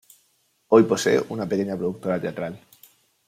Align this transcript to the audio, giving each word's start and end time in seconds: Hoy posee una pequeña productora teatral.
Hoy 0.69 0.81
posee 0.85 1.21
una 1.29 1.45
pequeña 1.47 1.77
productora 1.77 2.19
teatral. 2.19 2.59